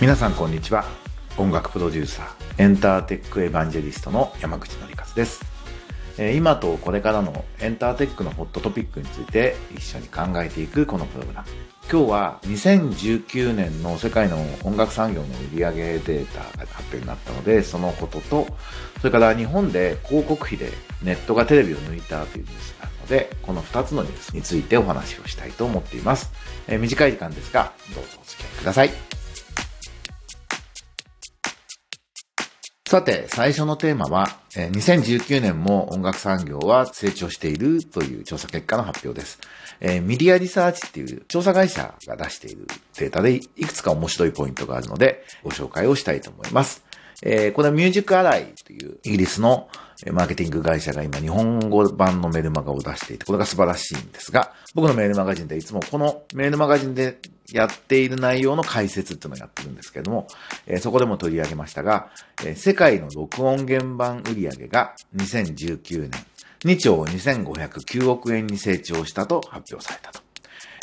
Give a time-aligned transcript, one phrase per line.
[0.00, 0.86] 皆さんこんにちは。
[1.36, 5.44] 音楽プロデューサーエンターテックエヴァンジェリストの山口のりかずです
[6.34, 11.48] 今とこれからのエンターテックのホットトピックについて一緒に考えていくこのプログラム。
[11.90, 18.46] 今日は2019年の世界の音楽産業の売上データが発表になったので、そのことと、
[18.98, 20.70] それから日本で広告費で
[21.02, 26.30] ネットがテレビを抜いたというニュースがので、この2つのニュースについてお話をしたいと思っています。
[26.68, 28.90] えー、短い時間ですが、どうぞお付き合いください。
[32.88, 39.38] さて、最初のテーマは、2019年も音楽産業は成長しているという調査結果の発表です。
[39.80, 42.66] えー、ミディアリサーチっていう調査会社が出している
[42.98, 46.84] データでいくつか面白いポイントがあるのでご紹介をしたいと思います。
[47.22, 49.68] えー、これはミュージックアライというイギリスの
[50.10, 57.18] マーケティング会社が今日本語版のメルマガを出していて、これが素晴らしいんですが、僕のメールマガジンでいつもこのメールマガジンで
[57.52, 60.26] やっている内容の解説っていうのをやってるんですけれども、
[60.66, 62.10] えー、そこでも取り上げましたが、
[62.44, 66.10] えー、世界の録音原版売上が2019年
[66.64, 70.31] 2兆2509億円に成長したと発表されたと。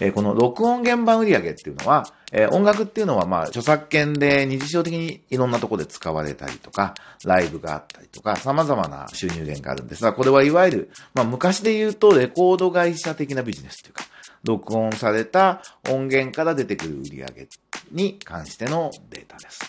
[0.00, 14.04] えー、この録音現場売上っていうのは、えー、音楽っていうのはまあ著作権で日常的にいろんなとこで使われたりとか、ライブがあったりとか、様々な収入源があるんですが、これはいわゆる、まあ昔で言うとレコード会社的なビジネスというか、
[14.44, 17.48] 録音された音源から出てくる売上
[17.92, 19.60] に関してのデータです。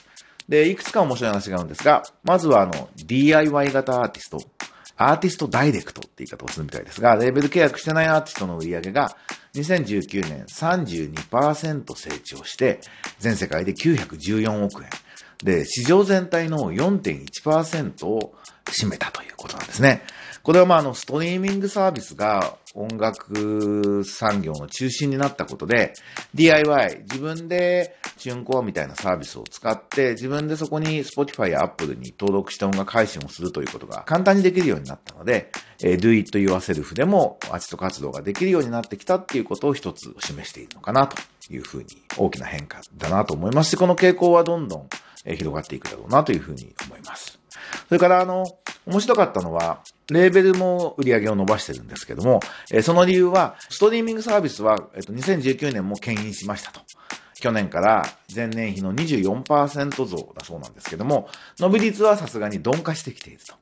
[0.49, 4.39] で、いくつか面白い話があるんですが、まずはあの、DIY 型アーティスト。
[4.97, 9.15] アーティストダイレクトって言い方をするみたいですが、レーベル契約してないアーティストの売り上げが
[9.55, 12.79] 2019年32%成長して、
[13.19, 14.89] 全世界で914億円。
[15.43, 18.33] で、市場全体の4.1%を
[18.65, 20.03] 占めたということなんですね。
[20.41, 25.93] これはまあ、あの、ストリーミングサービスが音楽産業の中心になったことで、
[26.33, 35.51] DIY、自分でチュンコアみたいなサービスを使って、自分でそこに Spotify や Apple に登録した音楽配信をするということが簡単にできるようになったので、
[35.83, 41.17] え Do It Yourself でもアーティスト活動ができるようになってきたっていうことを一つ示しているのかなと
[41.51, 44.89] いうふうに大きな変化だなと思いますし、この傾向はどんどん
[45.25, 47.42] 広がっていくだろうなというふうに思います。
[47.87, 48.45] それからあの、
[48.85, 52.39] 面白かったのは、レーベルも売り上げを伸ばしてるんですけども、
[52.71, 56.81] えその理由は、ストリーミングサービスは、えっと、2019年も牽引しましたと。
[57.39, 61.27] 去年から前年比の24%増だそうなんですけども、
[61.59, 63.55] 伸び率はさすがに鈍化してきていると。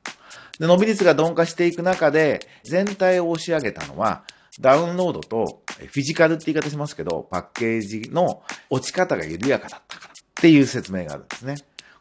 [0.58, 4.22] で、伸び率が鈍化していく中で、全体を押し上げたのは、
[4.60, 11.56] ダウンロードとフィジカルって言い方しますけど、パッケージの落ち方が緩やかだったからっていう説明があるんですね。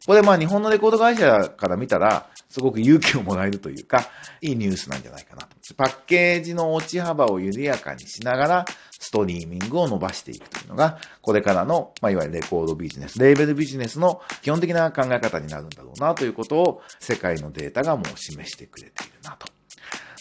[0.05, 4.09] これまあ日本のレコード会社から見たら、すごく勇気をもらえるというか、
[4.41, 5.47] いいニュースなんじゃないかなと。
[5.75, 8.65] パッケージの落ち幅を緩やかにしながら、
[8.99, 19.47] ストリーミングを伸ばしていくというのが、これからの、まあ、いわゆるレコードビジネス、レーベルビジネスの基本的な考え方になるんだろうなということを、世界のデータがもう示してくれているなと。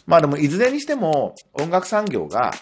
[0.07, 2.53] まあでも、いずれにしても、音楽産業が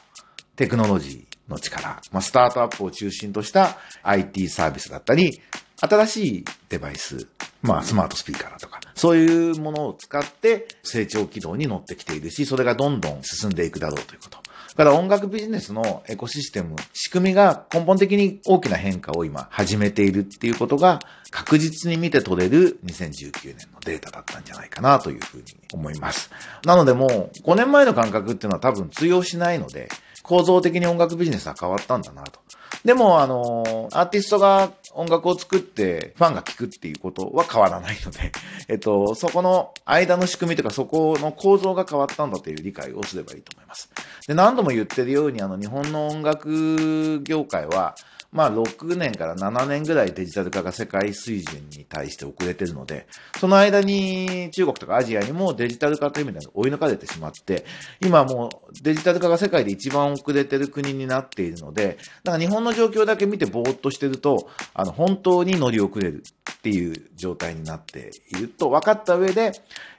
[0.57, 5.41] テクノロジーの力、まあ、スタートアップを中心とした IT サービスだったり、
[5.81, 7.29] 新しいデバイス、
[7.63, 14.39] まあスマートスピーカーだとか、そういうものを使って成長軌道に乗ってきているし、それがどんどん進んでいくだろうということ。
[14.79, 21.01] だから音楽ビジネスのエコシステム、仕組みが根本的に大きな変化を今始めているっていうことが
[21.31, 26.31] 確実に見て取れる2019年のデータだったんじゃないかなというふうに思います。
[26.65, 29.89] なのでもう5年前の感覚っていうのは多分通用しないので、
[30.29, 32.39] 構造的に音楽ビジネスは変わったんだなと。
[32.85, 38.31] でも、あの、アーティストが音楽を作ってファンが聴くっていうことは変わらないので、
[38.69, 43.89] えっと、そこの間の仕組みとかそこの構造が変わったんだという理解をすればいいと思います。
[44.27, 47.95] で、何度も言ってるように、あの、日本の音楽業界は、
[48.31, 53.07] まあ6年から7年ぐらいデジタル化が世界水準に対して遅れてるので、
[53.39, 57.65] その間に中国とかアジアにもデジタル化という意味で追い抜かれてしまって、
[58.01, 66.23] 今もうデジタル化が世界で一番遅れてる国になっているので、だから日本の状況だけ見てぼーっとしてると、あの、本当に乗り遅れる
[66.53, 69.53] っていう状態になっていると分かった上で、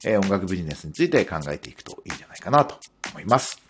[0.05, 2.75] えー、音楽ビジネスについて考えていくといいんじゃないかなと
[3.11, 3.68] 思います。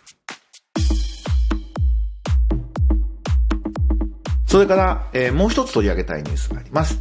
[4.50, 7.00] それから、えー、もう一つ取り上げたいニュースがあります。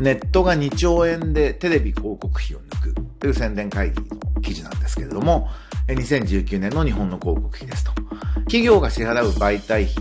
[0.00, 5.50] ネットが2兆円でテレビ広告費を抜くという宣伝会議の記事なんですけれども、
[5.88, 7.92] 2019年の日本の広告費ですと。
[8.44, 9.94] 企業が支払う媒体費、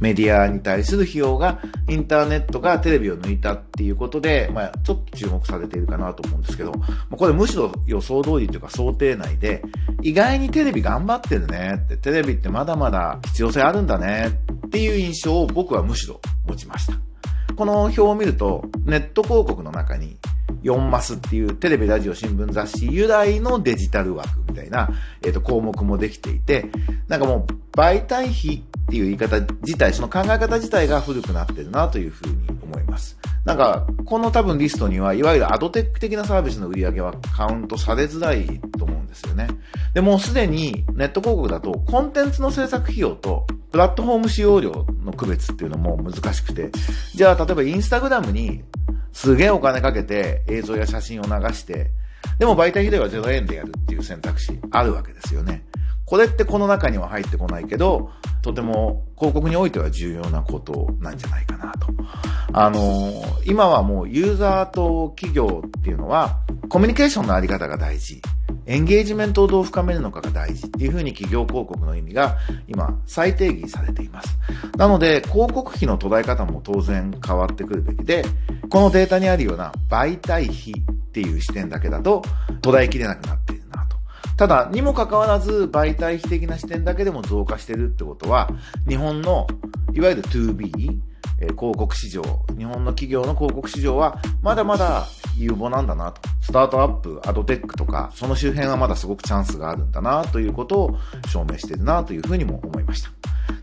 [0.00, 6.72] メディアに対する費用がインターネットがテレビを抜いたっていうことで、まあ、ちょっと注目されているかなと思うんですけど、
[7.10, 9.62] これむしろ予想通りというか想定内で、
[10.02, 16.94] 意外にテレビ頑張ってるねって、テレビってまだまだ必要性あるんだねっていう印象を僕はむしろ持ちました。
[17.56, 20.16] この表を見ると、ネット広告の中に、
[20.62, 24.88] 4マスっていうテレビ、ラジオ、新聞、雑誌由来のデジタル枠みたいな、
[25.22, 26.66] えっ、ー、と、項目もできていて、
[27.06, 33.18] なんかもう媒体費っていう言い方自体、その考え方自体が古くなってるなというふうに思います。
[33.44, 38.46] なんか、この多分リストには、いわゆるアドテック的なサービスの売り上げはカウントされづらい
[38.78, 39.48] と思うんですよね。
[39.92, 46.70] で、もうすでにネット広告だと、コンテンツの制作費用と、プラットフォーム使用料の区別っていうのも難しくて、
[47.14, 48.62] じゃあ例えばインスタグラムに
[49.12, 51.90] すげえお金かけて映像や写真を流して、
[52.38, 55.64] でも媒体費では0円でやるっていう選択肢あるわけですよね。
[56.08, 58.10] これってこの中には入ってこないけど、
[58.40, 61.88] とても広告においては重要なことなんじゃないかなと。
[62.54, 63.12] あの
[63.44, 66.38] 今はもうユーザーと企業っていうのは、
[66.70, 68.22] コミュニケーションのあり方が大事。
[68.64, 72.38] エンゲージメントをどう深めるのかが大事っていうふうに企業広告の意味が
[72.68, 74.38] 今再定義されています。
[74.78, 78.24] なので広告費の捉え方も当然変わってくるべきで、
[78.70, 82.22] このデータにあるような媒体費っていう視点だけだと
[82.62, 83.47] 捉えきれなくなって。
[84.38, 88.48] ただ、にもかかわらず媒体費的な視点だけでも増加してるってことは、
[88.88, 89.48] 日本の
[89.92, 90.96] いわゆる 2B、
[91.40, 92.22] えー、広告市場、
[92.56, 96.20] 日本の企業の広告市場はまだまだ有望なんだなと。
[96.40, 103.10] スタートアップ、アドテックとか、その周辺はまだすごくチャンスがあるんだなということを証明してるなというふうにも思いました。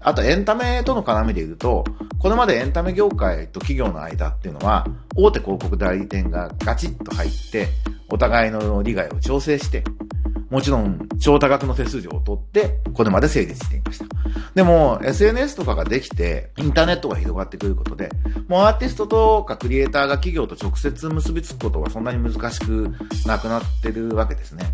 [0.02, 1.86] あとエンタメとの絡みで言うと、
[2.20, 4.86] これまでエンタメ業界と企業の間っていうのは、
[5.16, 7.70] 大手広告代理店がガチッと入って、
[8.10, 9.84] お互いの利害を調整して、
[10.50, 14.06] もちろん超多額の手数料を取って、これまで成立していました。
[14.54, 18.10] でも、SNS とかができて、インターネットが広がってくることで、
[18.48, 22.94] もうアーティストとかクリエイターが企業と直接結びつくことはそんなに難しく
[23.26, 24.66] なくなってるわけですね。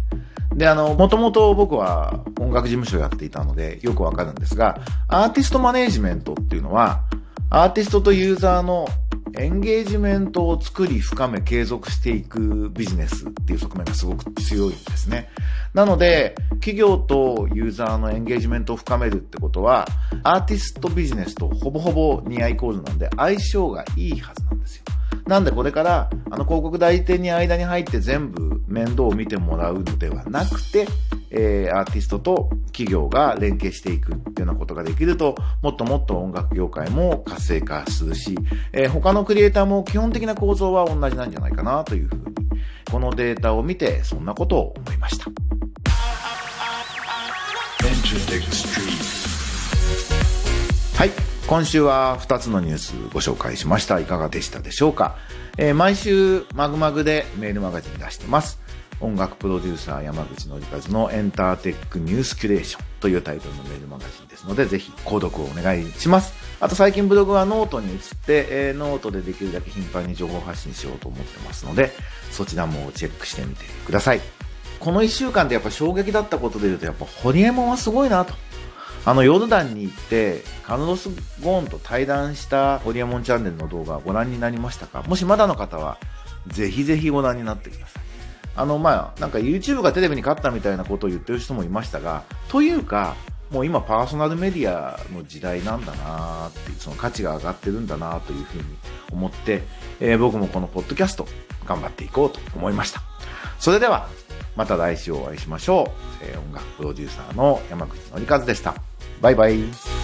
[0.56, 7.04] で、あの、もともと僕は音楽事務所やっていたのでよくわかるんですが、アーティストマネージメントっていうのは、
[7.50, 8.88] アーティストとユーザーの
[9.38, 15.30] エンゲージメントを作り深め継続していくビジネスっていう側面がすごく強いんですね。
[15.74, 19.88] なので、企業とユーザーのエンゲージメントを深めるってことは、
[20.24, 24.83] アーティストビジネスとほぼほぼニアイコールなんで相性がいいはずなんですよ。
[25.28, 30.88] なんでこれから、あの広告代理店に間に入って全部面倒を見てもらうのではなくて、
[31.31, 38.38] えー、アーティストと企業が連携していくっていうようなことができると、もっともっと音楽業界も活性化するし、
[38.74, 42.24] えー、他のクリエイターも基本的な構造は同じなんじゃないかなというふうに、
[42.92, 45.25] このデータを見てそんなことを思いました。
[50.98, 51.12] はい。
[51.48, 54.00] 今週は2つのニュースご紹介しました。
[54.00, 55.16] いかがでしたでしょうか、
[55.57, 58.61] えー、毎週まぐまぐでメールマガジン出してます。
[59.01, 66.33] 音楽プロデューサー山口のりかずのエンターテックニュースキュレーションというタイトルのメールマガジンですので、ぜひ購読をお願いします。
[66.59, 71.92] あと最近ブログはノートに移って、えー、ノートでできるだけ頻繁に情報発信しようと思ってますので、
[72.30, 74.21] そちらもチェックしてみてください。
[74.80, 78.33] この1週間でやっぱ衝撃だったことで言うと、やっぱホリエモンはすごいなと。
[79.03, 81.09] あの、ヨルダンに行って、カルロス・
[81.42, 85.01] ゴーンと対談したホリエモンチャンネルの動画をご覧になりましたか？
[85.03, 85.98] もしまだの方は、
[86.48, 88.11] ぜひぜひご覧になってください。
[88.56, 93.15] あの、まあ、なんか YouTube がテレビに勝ったみたいなことを言ってる人もいましたが、というか、
[93.50, 98.63] もう今パーソナルメディアの時代なんだなっていう、その価値が上がってるんだなというふうに
[99.12, 99.63] 思って、
[100.00, 101.27] えー、僕もこのポッドキャスト
[101.65, 103.01] 頑張っていこうと思いました。
[103.60, 104.08] それでは、
[104.55, 105.91] また来週お会いしましょ
[106.22, 106.25] う。
[106.25, 108.75] えー、音楽プロデューサーの山口のりかずでした。
[109.22, 110.00] バイバイ。